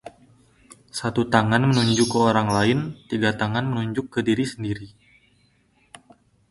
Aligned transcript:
Satu 0.99 1.21
tangan 1.33 1.61
menunjuk 1.69 2.07
ke 2.13 2.17
orang 2.29 2.49
lain, 2.57 2.79
tiga 3.09 3.31
tangan 3.41 3.65
menunjuk 3.71 4.05
ke 4.13 4.19
diri 4.27 4.45
sendiri 4.53 4.87